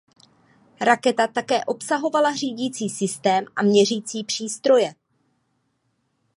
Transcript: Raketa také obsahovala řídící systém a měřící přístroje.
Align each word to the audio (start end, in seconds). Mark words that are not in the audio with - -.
Raketa 0.81 1.27
také 1.27 1.65
obsahovala 1.65 2.35
řídící 2.35 2.89
systém 2.89 3.45
a 3.55 3.63
měřící 3.63 4.23
přístroje. 4.23 4.93